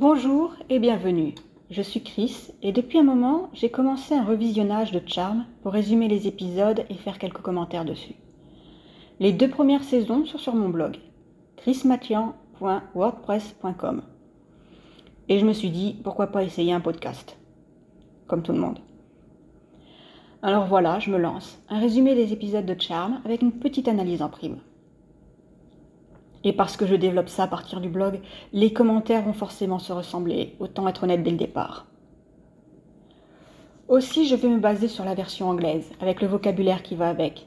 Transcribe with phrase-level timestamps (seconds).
[0.00, 1.34] Bonjour et bienvenue.
[1.68, 6.08] Je suis Chris et depuis un moment, j'ai commencé un revisionnage de Charm pour résumer
[6.08, 8.14] les épisodes et faire quelques commentaires dessus.
[9.18, 10.96] Les deux premières saisons sont sur mon blog
[11.58, 14.02] chrismathian.wordpress.com.
[15.28, 17.36] Et je me suis dit, pourquoi pas essayer un podcast
[18.26, 18.78] Comme tout le monde.
[20.40, 21.62] Alors voilà, je me lance.
[21.68, 24.60] Un résumé des épisodes de Charm avec une petite analyse en prime.
[26.42, 28.20] Et parce que je développe ça à partir du blog,
[28.52, 31.86] les commentaires vont forcément se ressembler, autant être honnête dès le départ.
[33.88, 37.46] Aussi, je vais me baser sur la version anglaise, avec le vocabulaire qui va avec.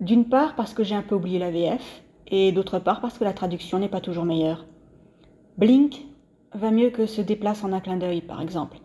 [0.00, 3.24] D'une part parce que j'ai un peu oublié la VF, et d'autre part parce que
[3.24, 4.64] la traduction n'est pas toujours meilleure.
[5.58, 6.06] Blink
[6.54, 8.78] va mieux que se déplace en un clin d'œil, par exemple,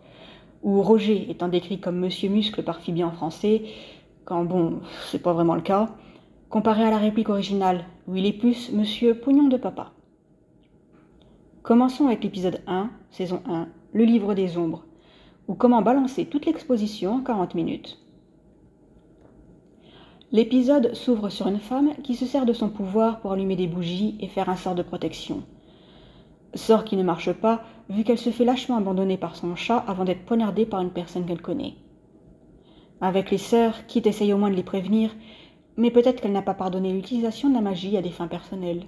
[0.62, 3.62] ou Roger étant décrit comme Monsieur Muscle par Phoebe en français,
[4.24, 5.88] quand bon, c'est pas vraiment le cas,
[6.48, 9.92] comparé à la réplique originale, où il est plus Monsieur Pognon de Papa.
[11.62, 14.84] Commençons avec l'épisode 1, saison 1, Le livre des ombres,
[15.48, 17.98] ou comment balancer toute l'exposition en 40 minutes.
[20.30, 24.16] L'épisode s'ouvre sur une femme qui se sert de son pouvoir pour allumer des bougies
[24.20, 25.42] et faire un sort de protection.
[26.54, 30.04] Sort qui ne marche pas vu qu'elle se fait lâchement abandonner par son chat avant
[30.04, 31.74] d'être poignardée par une personne qu'elle connaît.
[33.00, 35.14] Avec les sœurs, Kit essaye au moins de les prévenir,
[35.76, 38.84] mais peut-être qu'elle n'a pas pardonné l'utilisation de la magie à des fins personnelles.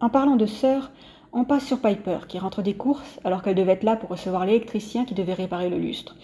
[0.00, 0.90] En parlant de sœurs,
[1.32, 4.46] on passe sur Piper, qui rentre des courses alors qu'elle devait être là pour recevoir
[4.46, 6.16] l'électricien qui devait réparer le lustre.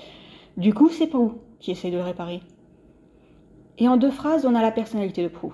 [0.56, 2.40] Du coup, c'est Prue qui essaye de le réparer.
[3.78, 5.52] Et en deux phrases, on a la personnalité de Prue.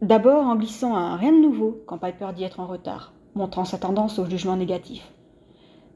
[0.00, 3.78] D'abord en glissant un rien de nouveau quand Piper dit être en retard, montrant sa
[3.78, 5.12] tendance au jugement négatif.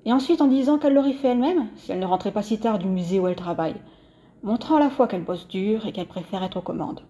[0.05, 2.79] Et ensuite en disant qu'elle l'aurait fait elle-même si elle ne rentrait pas si tard
[2.79, 3.77] du musée où elle travaille,
[4.43, 7.03] montrant à la fois qu'elle bosse dur et qu'elle préfère être aux commandes.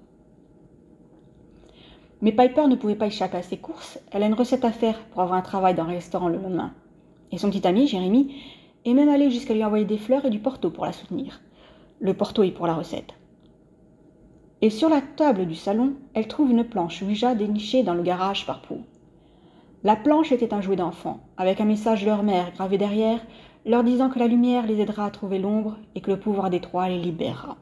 [2.20, 5.00] Mais Piper ne pouvait pas échapper à ses courses, elle a une recette à faire
[5.06, 6.72] pour avoir un travail dans un restaurant le lendemain.
[7.32, 8.36] Et son petit ami, Jérémy,
[8.84, 11.40] est même allé jusqu'à lui envoyer des fleurs et du porto pour la soutenir.
[12.00, 13.14] Le porto est pour la recette.
[14.60, 18.46] Et sur la table du salon, elle trouve une planche Ouija dénichée dans le garage
[18.46, 18.82] par Prou.
[19.82, 23.20] La planche était un jouet d'enfant, avec un message de leur mère gravé derrière
[23.64, 26.60] leur disant que la lumière les aidera à trouver l'ombre et que le pouvoir des
[26.60, 27.56] trois les libérera.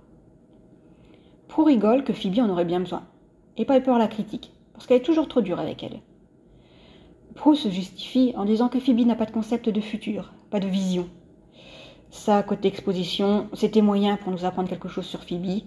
[1.48, 3.02] Prou rigole que Phoebe en aurait bien besoin,
[3.56, 6.00] et Piper la critique, parce qu'elle est toujours trop dure avec elle.
[7.34, 10.68] Prou se justifie en disant que Phoebe n'a pas de concept de futur, pas de
[10.68, 11.08] vision.
[12.10, 15.62] Ça, côté exposition, c'était moyen pour nous apprendre quelque chose sur Phoebe,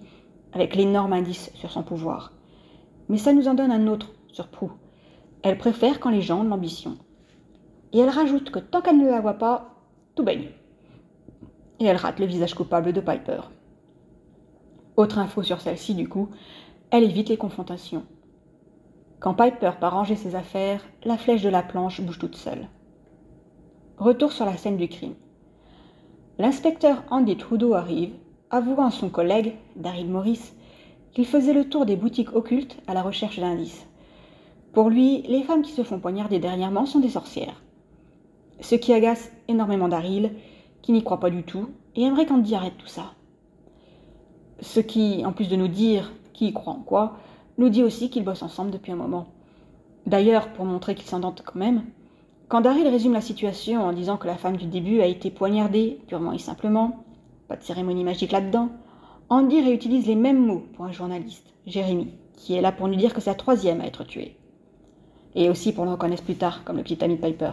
[0.51, 2.33] avec l'énorme indice sur son pouvoir.
[3.09, 4.71] Mais ça nous en donne un autre sur Prou.
[5.41, 6.97] Elle préfère quand les gens ont l'ambition.
[7.91, 9.72] Et elle rajoute que tant qu'elle ne la voit pas,
[10.15, 10.49] tout baigne.
[11.79, 13.41] Et elle rate le visage coupable de Piper.
[14.95, 16.29] Autre info sur celle-ci, du coup,
[16.91, 18.05] elle évite les confrontations.
[19.19, 22.67] Quand Piper part ranger ses affaires, la flèche de la planche bouge toute seule.
[23.97, 25.15] Retour sur la scène du crime.
[26.37, 28.13] L'inspecteur Andy Trudeau arrive,
[28.49, 30.53] avouant à son collègue, Daryl Morris,
[31.13, 33.87] qu'il faisait le tour des boutiques occultes à la recherche d'indices.
[34.73, 37.62] Pour lui, les femmes qui se font poignarder dernièrement sont des sorcières
[38.63, 40.31] ce qui agace énormément Daryl,
[40.81, 43.13] qui n'y croit pas du tout, et aimerait qu'Andy arrête tout ça.
[44.61, 47.17] Ce qui, en plus de nous dire qui y croit en quoi,
[47.57, 49.27] nous dit aussi qu'ils bossent ensemble depuis un moment.
[50.07, 51.83] D'ailleurs, pour montrer qu'ils s'entendent quand même,
[52.47, 55.99] quand Daryl résume la situation en disant que la femme du début a été poignardée
[56.07, 57.03] purement et simplement,
[57.49, 58.69] pas de cérémonie magique là-dedans,
[59.29, 63.13] Andy réutilise les mêmes mots pour un journaliste, Jérémy, qui est là pour nous dire
[63.13, 64.37] que c'est la troisième à être tuée.
[65.35, 67.51] Et aussi pour le reconnaître plus tard comme le petit ami de Piper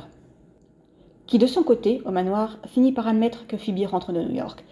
[1.31, 4.65] qui de son côté, au manoir, finit par admettre que Phoebe rentre de New York,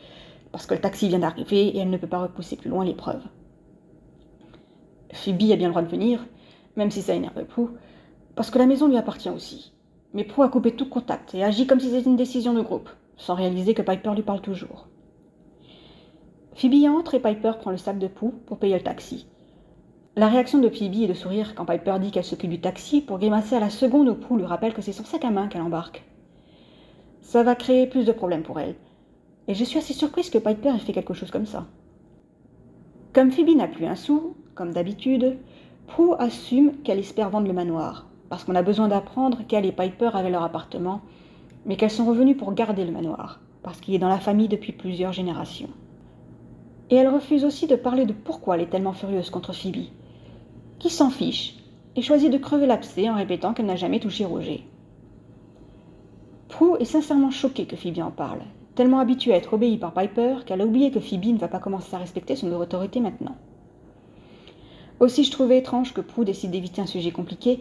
[0.50, 3.22] parce que le taxi vient d'arriver et elle ne peut pas repousser plus loin l'épreuve.
[5.12, 6.26] Phoebe a bien le droit de venir,
[6.74, 7.68] même si ça énerve Prue,
[8.34, 9.72] parce que la maison lui appartient aussi.
[10.14, 12.90] Mais Prue a coupé tout contact et agit comme si c'était une décision de groupe,
[13.16, 14.88] sans réaliser que Piper lui parle toujours.
[16.54, 19.28] Phoebe entre et Piper prend le sac de Prue pour payer le taxi.
[20.16, 23.20] La réaction de Phoebe est de sourire quand Piper dit qu'elle s'occupe du taxi pour
[23.20, 25.62] grimacer à la seconde où Prue lui rappelle que c'est son sac à main qu'elle
[25.62, 26.02] embarque
[27.28, 28.74] ça va créer plus de problèmes pour elle.
[29.48, 31.66] Et je suis assez surprise que Piper ait fait quelque chose comme ça.
[33.12, 35.36] Comme Phoebe n'a plus un sou, comme d'habitude,
[35.88, 40.08] Prue assume qu'elle espère vendre le manoir, parce qu'on a besoin d'apprendre qu'elle et Piper
[40.14, 41.02] avaient leur appartement,
[41.66, 44.72] mais qu'elles sont revenues pour garder le manoir, parce qu'il est dans la famille depuis
[44.72, 45.68] plusieurs générations.
[46.88, 49.88] Et elle refuse aussi de parler de pourquoi elle est tellement furieuse contre Phoebe,
[50.78, 51.58] qui s'en fiche,
[51.94, 54.64] et choisit de crever l'abcès en répétant qu'elle n'a jamais touché Roger.
[56.48, 58.40] Prue est sincèrement choquée que Phoebe en parle,
[58.74, 61.58] tellement habituée à être obéie par Piper qu'elle a oublié que Phoebe ne va pas
[61.58, 63.36] commencer à respecter son autorité maintenant.
[64.98, 67.60] Aussi, je trouvais étrange que Prue décide d'éviter un sujet compliqué,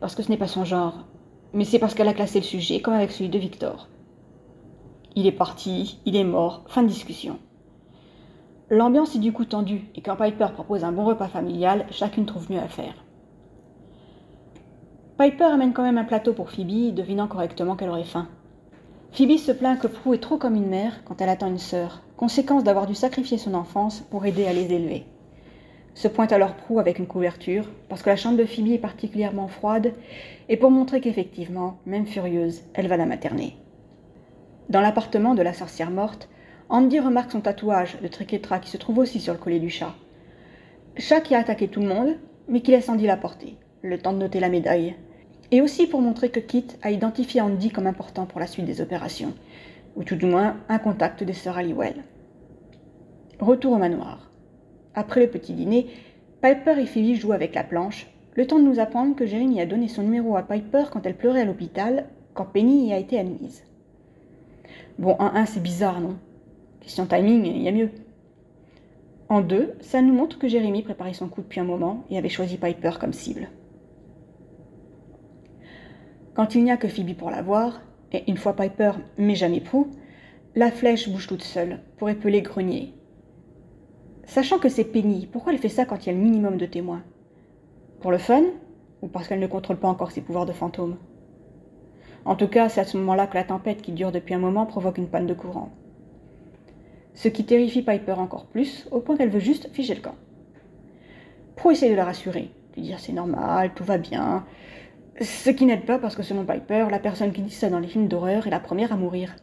[0.00, 1.04] parce que ce n'est pas son genre.
[1.52, 3.88] mais c'est parce qu'elle a classé le sujet comme avec celui de Victor.
[5.16, 7.38] Il est parti, il est mort, fin de discussion.
[8.70, 12.52] L'ambiance est du coup tendue, et quand Piper propose un bon repas familial, chacune trouve
[12.52, 12.94] mieux à faire.
[15.18, 18.28] Piper amène quand même un plateau pour Phoebe, devinant correctement qu'elle aurait faim.
[19.10, 22.02] Phoebe se plaint que Prue est trop comme une mère quand elle attend une sœur,
[22.16, 25.06] conséquence d'avoir dû sacrifier son enfance pour aider à les élever.
[25.94, 29.48] Se pointe alors Prue avec une couverture, parce que la chambre de Phoebe est particulièrement
[29.48, 29.92] froide,
[30.48, 33.56] et pour montrer qu'effectivement, même furieuse, elle va la materner.
[34.68, 36.28] Dans l'appartement de la sorcière morte,
[36.68, 39.96] Andy remarque son tatouage de triquetra qui se trouve aussi sur le collet du chat.
[40.96, 42.14] Chat qui a attaqué tout le monde,
[42.46, 44.94] mais qui laisse Andy la porter, le temps de noter la médaille,
[45.50, 48.80] et aussi pour montrer que Kit a identifié Andy comme important pour la suite des
[48.80, 49.34] opérations,
[49.96, 52.04] ou tout du moins un contact des sœurs Halliwell.
[53.40, 54.30] Retour au manoir.
[54.94, 55.86] Après le petit dîner,
[56.42, 59.66] Piper et Phoebe jouent avec la planche, le temps de nous apprendre que Jérémy a
[59.66, 63.18] donné son numéro à Piper quand elle pleurait à l'hôpital, quand Penny y a été
[63.18, 63.64] admise.
[64.98, 66.16] Bon, en un, c'est bizarre, non?
[66.80, 67.90] Question timing, il y a mieux.
[69.28, 72.28] En deux, ça nous montre que Jérémy préparait son coup depuis un moment et avait
[72.28, 73.48] choisi Piper comme cible.
[76.38, 77.80] Quand il n'y a que Phoebe pour la voir,
[78.12, 79.86] et une fois Piper, mais jamais Prue,
[80.54, 82.94] la flèche bouge toute seule pour épeler Grenier.
[84.24, 86.66] Sachant que c'est Penny, pourquoi elle fait ça quand il y a le minimum de
[86.66, 87.02] témoins?
[87.98, 88.44] Pour le fun
[89.02, 90.98] Ou parce qu'elle ne contrôle pas encore ses pouvoirs de fantôme?
[92.24, 94.64] En tout cas, c'est à ce moment-là que la tempête qui dure depuis un moment
[94.64, 95.72] provoque une panne de courant.
[97.14, 100.14] Ce qui terrifie Piper encore plus, au point qu'elle veut juste figer le camp.
[101.56, 104.44] Prue essaie de la rassurer, lui dire c'est normal, tout va bien,
[105.20, 107.88] ce qui n'aide pas parce que selon Piper, la personne qui dit ça dans les
[107.88, 109.34] films d'horreur est la première à mourir.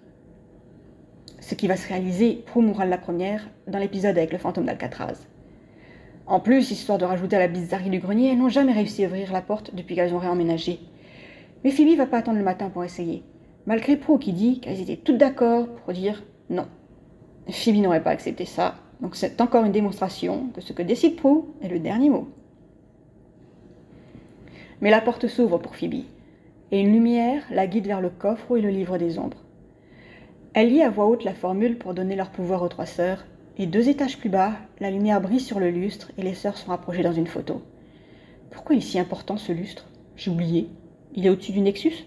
[1.42, 5.28] Ce qui va se réaliser, Prue mourra la première dans l'épisode avec le fantôme d'Alcatraz.
[6.28, 9.08] En plus, histoire de rajouter à la bizarrerie du grenier, elles n'ont jamais réussi à
[9.08, 10.80] ouvrir la porte depuis qu'elles ont réemménagé.
[11.64, 13.24] Mais Phoebe va pas attendre le matin pour essayer,
[13.66, 16.68] malgré Prue qui dit qu'elles étaient toutes d'accord pour dire non.
[17.50, 21.44] Phoebe n'aurait pas accepté ça, donc c'est encore une démonstration que ce que décide Prue
[21.62, 22.28] est le dernier mot.
[24.82, 26.04] Mais la porte s'ouvre pour Phoebe,
[26.72, 29.44] et une lumière la guide vers le coffre où est le livre des ombres.
[30.54, 33.26] Elle lit à voix haute la formule pour donner leur pouvoir aux trois sœurs,
[33.58, 36.72] et deux étages plus bas, la lumière brille sur le lustre et les sœurs sont
[36.72, 37.62] rapprochées dans une photo.
[38.52, 39.86] Pourquoi est si important ce lustre?
[40.18, 40.70] J'ai oublié.
[41.14, 42.06] Il est au-dessus du Nexus?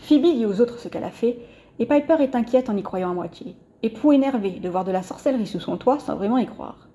[0.00, 1.38] Phoebe dit aux autres ce qu'elle a fait,
[1.78, 4.92] et Piper est inquiète en y croyant à moitié, et Prue énervée de voir de
[4.92, 6.88] la sorcellerie sous son toit sans vraiment y croire.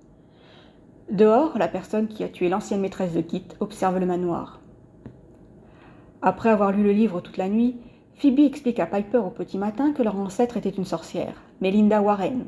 [1.10, 4.60] Dehors, la personne qui a tué l'ancienne maîtresse de Kit observe le manoir.
[6.22, 7.78] Après avoir lu le livre toute la nuit,
[8.16, 12.44] Phoebe explique à Piper au petit matin que leur ancêtre était une sorcière, Melinda Warren,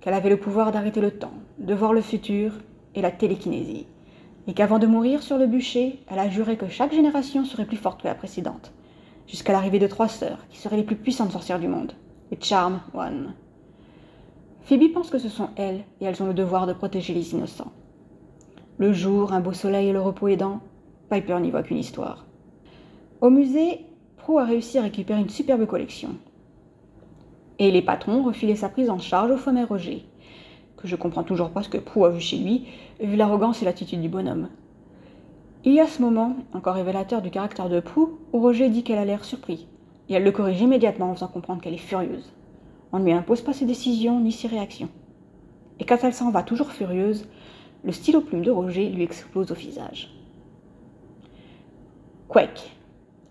[0.00, 2.54] qu'elle avait le pouvoir d'arrêter le temps, de voir le futur
[2.96, 3.86] et la télékinésie,
[4.48, 7.76] et qu'avant de mourir sur le bûcher, elle a juré que chaque génération serait plus
[7.76, 8.72] forte que la précédente,
[9.28, 11.92] jusqu'à l'arrivée de trois sœurs qui seraient les plus puissantes sorcières du monde,
[12.32, 13.34] les Charm One.
[14.62, 17.70] Phoebe pense que ce sont elles et elles ont le devoir de protéger les innocents.
[18.82, 20.58] Le jour, un beau soleil et le repos aidant,
[21.08, 22.26] Piper n'y voit qu'une histoire.
[23.20, 23.86] Au musée,
[24.16, 26.16] Pro a réussi à récupérer une superbe collection.
[27.60, 30.04] Et les patrons refilaient sa prise en charge au fameux Roger,
[30.76, 32.66] que je comprends toujours pas ce que Pro a vu chez lui,
[32.98, 34.48] vu l'arrogance et l'attitude du bonhomme.
[35.64, 38.98] Il y a ce moment, encore révélateur du caractère de Prou, où Roger dit qu'elle
[38.98, 39.68] a l'air surpris,
[40.08, 42.32] et elle le corrige immédiatement en faisant comprendre qu'elle est furieuse.
[42.90, 44.88] On ne lui impose pas ses décisions ni ses réactions.
[45.78, 47.28] Et quand elle s'en va toujours furieuse,
[47.84, 50.10] le stylo plume de Roger lui explose au visage.
[52.28, 52.70] Quake.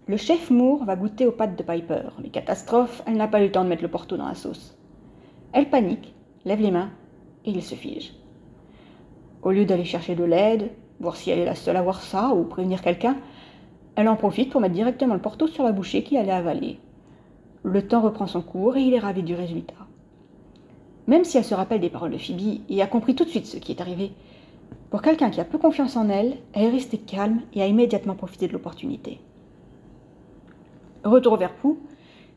[0.08, 3.46] Le chef Moore va goûter aux pattes de Piper, mais catastrophe, elle n'a pas eu
[3.46, 4.78] le temps de mettre le porto dans la sauce.
[5.54, 6.90] Elle panique, lève les mains,
[7.46, 8.14] et il se fige.
[9.42, 12.30] Au lieu d'aller chercher de l'aide, voir si elle est la seule à voir ça
[12.30, 13.16] ou prévenir quelqu'un,
[13.96, 16.80] elle en profite pour mettre directement le porto sur la bouchée qu'il allait avaler.
[17.64, 19.88] Le temps reprend son cours et il est ravi du résultat.
[21.08, 23.48] Même si elle se rappelle des paroles de Phoebe et a compris tout de suite
[23.48, 24.12] ce qui est arrivé,
[24.92, 28.14] pour quelqu'un qui a peu confiance en elle, elle est restée calme et a immédiatement
[28.14, 29.22] profité de l'opportunité.
[31.06, 31.80] Retour vers Pou,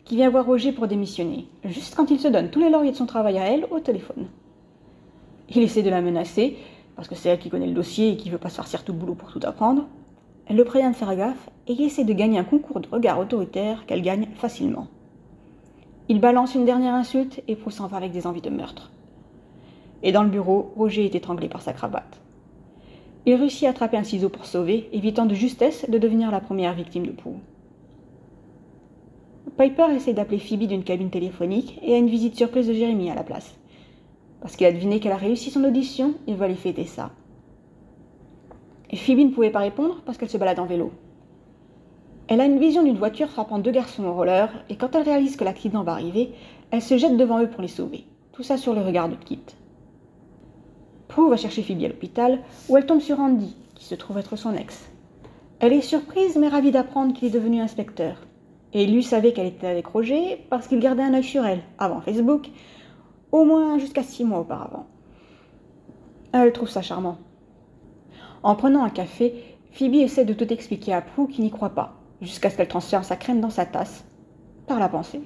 [0.04, 2.96] qui vient voir Roger pour démissionner, juste quand il se donne tous les lauriers de
[2.96, 4.28] son travail à elle au téléphone.
[5.49, 6.56] Il essaie de la menacer,
[6.94, 8.94] parce que c'est elle qui connaît le dossier et qui veut pas se farcir tout
[8.94, 9.88] boulot pour tout apprendre.
[10.46, 13.18] Elle le prévient de faire gaffe et il essaie de gagner un concours de regard
[13.18, 14.87] autoritaire qu'elle gagne facilement.
[16.08, 18.92] Il balance une dernière insulte et Pou s'en va avec des envies de meurtre.
[20.04, 22.20] Et dans le bureau, Roger est étranglé par sa cravate.
[23.26, 26.74] Il réussit à attraper un ciseau pour sauver, évitant de justesse de devenir la première
[26.74, 27.36] victime de Pou.
[29.56, 33.14] Piper essaie d'appeler Phoebe d'une cabine téléphonique et a une visite surprise de Jérémy à
[33.14, 33.54] la place.
[34.40, 37.12] Parce qu'il a deviné qu'elle a réussi son audition, il va lui fêter ça.
[38.94, 40.92] Phoebe ne pouvait pas répondre parce qu'elle se balade en vélo.
[42.28, 45.36] Elle a une vision d'une voiture frappant deux garçons au roller, et quand elle réalise
[45.36, 46.30] que l'accident va arriver,
[46.70, 48.04] elle se jette devant eux pour les sauver.
[48.32, 49.40] Tout ça sur le regard de Kit.
[51.14, 54.35] Prue va chercher Phoebe à l'hôpital, où elle tombe sur Andy, qui se trouve être
[54.35, 54.90] son ex.
[55.61, 58.16] Elle est surprise mais ravie d'apprendre qu'il est devenu inspecteur.
[58.73, 62.00] Et lui savait qu'elle était avec Roger parce qu'il gardait un œil sur elle, avant
[62.00, 62.50] Facebook,
[63.30, 64.87] au moins jusqu'à six mois auparavant.
[66.33, 67.18] Elle trouve ça charmant.
[68.42, 71.94] En prenant un café, Phoebe essaie de tout expliquer à Prue qui n'y croit pas,
[72.23, 74.04] jusqu'à ce qu'elle transfère sa crème dans sa tasse,
[74.66, 75.23] par la pensée.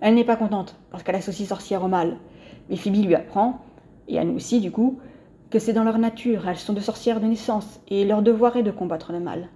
[0.00, 2.18] Elle n'est pas contente parce qu'elle associe sorcière au mal,
[2.70, 3.58] mais Phoebe lui apprend,
[4.08, 4.98] et à nous aussi du coup,
[5.50, 8.62] que c'est dans leur nature, elles sont de sorcières de naissance, et leur devoir est
[8.62, 9.48] de combattre le mal.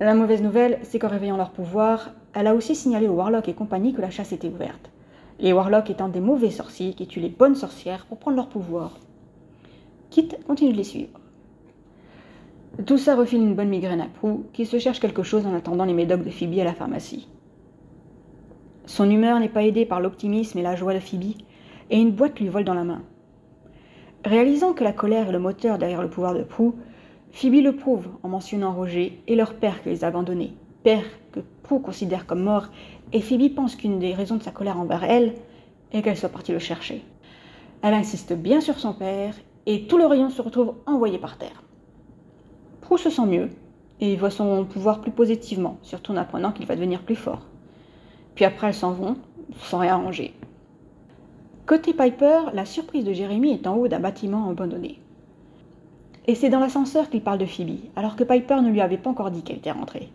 [0.00, 3.54] La mauvaise nouvelle, c'est qu'en réveillant leur pouvoir, elle a aussi signalé aux Warlock et
[3.54, 4.90] compagnie que la chasse était ouverte.
[5.40, 8.98] Les Warlocks étant des mauvais sorciers qui tuent les bonnes sorcières pour prendre leur pouvoir.
[10.08, 11.20] Kit continue de les suivre.
[12.86, 15.84] Tout ça refile une bonne migraine à Prue, qui se cherche quelque chose en attendant
[15.84, 17.28] les médocs de Phoebe à la pharmacie.
[18.86, 21.34] Son humeur n'est pas aidée par l'optimisme et la joie de Phoebe,
[21.90, 23.02] et une boîte lui vole dans la main.
[24.24, 26.72] Réalisant que la colère est le moteur derrière le pouvoir de Prue,
[27.32, 31.40] Phoebe le prouve en mentionnant Roger et leur père qui les a abandonnés, père que
[31.62, 32.68] Prue considère comme mort,
[33.12, 35.34] et Phoebe pense qu'une des raisons de sa colère envers elle
[35.92, 37.02] est qu'elle soit partie le chercher.
[37.82, 39.34] Elle insiste bien sur son père,
[39.66, 41.62] et tout le rayon se retrouve envoyé par terre.
[42.80, 43.48] Prue se sent mieux,
[44.00, 47.42] et voit son pouvoir plus positivement, surtout en apprenant qu'il va devenir plus fort.
[48.34, 49.16] Puis après, elles s'en vont,
[49.58, 50.34] sans rien arranger.
[51.70, 54.98] Côté Piper, la surprise de Jérémy est en haut d'un bâtiment abandonné.
[56.26, 59.10] Et c'est dans l'ascenseur qu'il parle de Phoebe, alors que Piper ne lui avait pas
[59.10, 60.08] encore dit qu'elle était rentrée.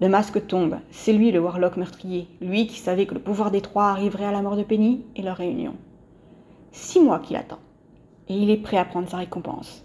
[0.00, 3.62] Le masque tombe, c'est lui le Warlock meurtrier, lui qui savait que le pouvoir des
[3.62, 5.74] trois arriverait à la mort de Penny et leur réunion.
[6.70, 7.58] Six mois qu'il attend,
[8.28, 9.84] et il est prêt à prendre sa récompense.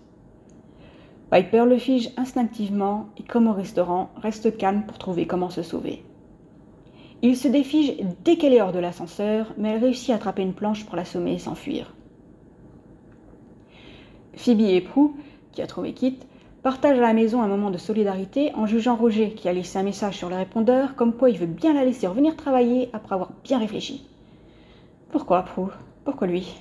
[1.31, 6.03] Piper le fige instinctivement et comme au restaurant, reste calme pour trouver comment se sauver.
[7.25, 7.93] Il se défige
[8.25, 11.35] dès qu'elle est hors de l'ascenseur, mais elle réussit à attraper une planche pour l'assommer
[11.35, 11.95] et s'enfuir.
[14.35, 15.11] Phoebe et Prue,
[15.53, 16.19] qui a trouvé Kit,
[16.63, 19.83] partagent à la maison un moment de solidarité en jugeant Roger, qui a laissé un
[19.83, 23.31] message sur le répondeur, comme quoi il veut bien la laisser revenir travailler après avoir
[23.41, 24.05] bien réfléchi.
[25.09, 25.71] Pourquoi Prue
[26.03, 26.53] Pourquoi lui?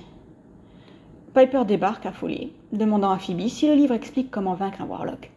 [1.33, 5.29] Piper débarque affolée, demandant à Phoebe si le livre explique comment vaincre un Warlock.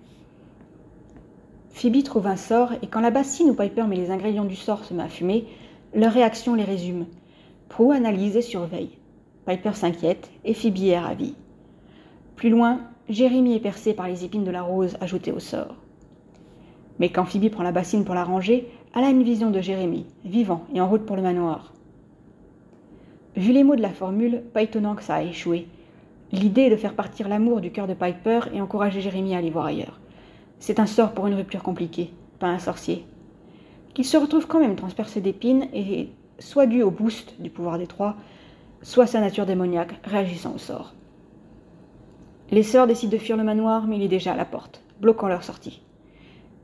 [1.76, 4.86] Phoebe trouve un sort et quand la bassine où Piper met les ingrédients du sort
[4.86, 5.44] se met à fumer,
[5.94, 7.04] leur réaction les résume.
[7.68, 8.96] Prue analyse et surveille.
[9.44, 11.34] Piper s'inquiète et Phoebe est ravie.
[12.34, 12.80] Plus loin,
[13.10, 15.74] Jérémy est percé par les épines de la rose ajoutées au sort.
[16.98, 20.06] Mais quand Phoebe prend la bassine pour la ranger, elle a une vision de Jérémy,
[20.24, 21.74] vivant et en route pour le manoir.
[23.36, 25.68] Vu les mots de la formule, pas étonnant que ça a échoué.
[26.32, 29.50] L'idée est de faire partir l'amour du cœur de Piper et encourager Jérémy à aller
[29.50, 30.00] voir ailleurs.
[30.58, 33.04] C'est un sort pour une rupture compliquée, pas un sorcier.
[33.94, 36.08] Qu'il se retrouve quand même transpercé d'épines est
[36.38, 38.16] soit dû au boost du pouvoir des trois,
[38.82, 40.94] soit sa nature démoniaque réagissant au sort.
[42.50, 45.28] Les sœurs décident de fuir le manoir, mais il est déjà à la porte, bloquant
[45.28, 45.82] leur sortie.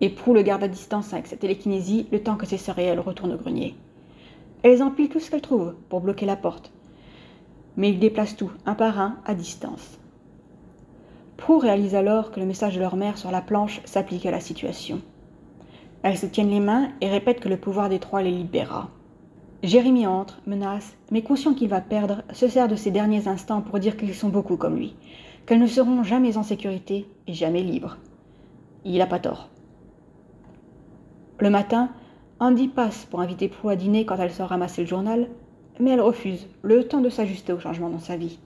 [0.00, 2.84] Et Prou le garde à distance avec sa télékinésie le temps que ses sœurs et
[2.84, 3.75] elle retournent au grenier.
[4.62, 6.72] Elles empilent tout ce qu'elles trouvent pour bloquer la porte.
[7.76, 9.99] Mais ils déplacent tout, un par un, à distance.
[11.42, 14.38] Prue réalise alors que le message de leur mère sur la planche s'applique à la
[14.38, 15.00] situation.
[16.04, 18.90] Elles se tiennent les mains et répètent que le pouvoir des trois les libérera.
[19.64, 23.80] Jérémy entre, menace, mais conscient qu'il va perdre, se sert de ses derniers instants pour
[23.80, 24.94] dire qu'ils sont beaucoup comme lui,
[25.44, 27.96] qu'elles ne seront jamais en sécurité et jamais libres.
[28.84, 29.49] Il n'a pas tort.
[31.40, 31.90] Le matin,
[32.38, 35.26] Andy passe pour inviter Prue à dîner quand elle sort ramasser le journal,
[35.80, 38.38] mais elle refuse, le temps de s'ajuster au changement dans sa vie.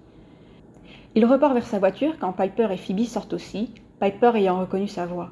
[1.17, 3.71] Il repart vers sa voiture quand Piper et Phoebe sortent aussi,
[4.01, 5.31] Piper ayant reconnu sa voix.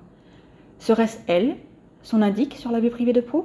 [0.79, 1.57] Serait-ce elle,
[2.03, 3.43] son indique sur la vie privée de Prue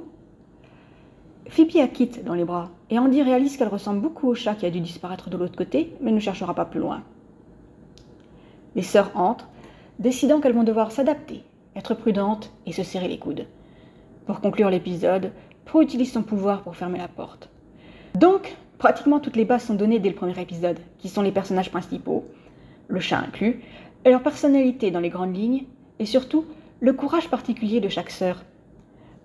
[1.48, 4.64] Phoebe a Kit dans les bras, et Andy réalise qu'elle ressemble beaucoup au chat qui
[4.64, 7.02] a dû disparaître de l'autre côté, mais ne cherchera pas plus loin.
[8.74, 9.50] Les sœurs entrent,
[9.98, 11.42] décidant qu'elles vont devoir s'adapter,
[11.76, 13.48] être prudentes et se serrer les coudes.
[14.24, 15.32] Pour conclure l'épisode,
[15.66, 17.50] Prue utilise son pouvoir pour fermer la porte.
[18.14, 21.70] Donc, Pratiquement toutes les bases sont données dès le premier épisode, qui sont les personnages
[21.70, 22.24] principaux,
[22.88, 23.60] le chat inclus,
[24.06, 25.64] et leur personnalité dans les grandes lignes,
[25.98, 26.46] et surtout
[26.80, 28.42] le courage particulier de chaque sœur.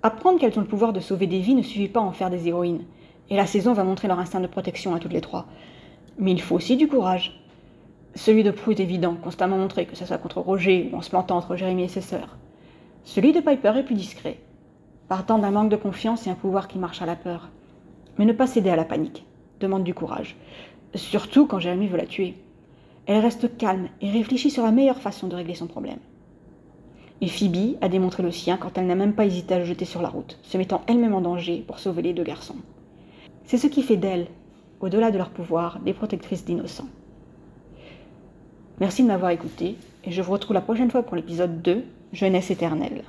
[0.03, 2.29] Apprendre qu'elles ont le pouvoir de sauver des vies ne suffit pas à en faire
[2.29, 2.83] des héroïnes,
[3.29, 5.45] et la saison va montrer leur instinct de protection à toutes les trois.
[6.19, 7.41] Mais il faut aussi du courage.
[8.13, 11.09] Celui de Prue est évident, constamment montré, que ce soit contre Roger ou en se
[11.09, 12.35] plantant entre Jérémy et ses sœurs.
[13.05, 14.37] Celui de Piper est plus discret,
[15.07, 17.47] partant d'un manque de confiance et un pouvoir qui marche à la peur.
[18.17, 19.25] Mais ne pas céder à la panique
[19.59, 20.35] demande du courage.
[20.93, 22.35] Surtout quand Jérémy veut la tuer.
[23.05, 25.99] Elle reste calme et réfléchit sur la meilleure façon de régler son problème.
[27.21, 29.85] Et Phoebe a démontré le sien quand elle n'a même pas hésité à le jeter
[29.85, 32.57] sur la route, se mettant elle-même en danger pour sauver les deux garçons.
[33.45, 34.27] C'est ce qui fait d'elles,
[34.79, 36.89] au-delà de leur pouvoir, des protectrices d'innocents.
[38.79, 42.51] Merci de m'avoir écouté et je vous retrouve la prochaine fois pour l'épisode 2, Jeunesse
[42.51, 43.03] éternelle.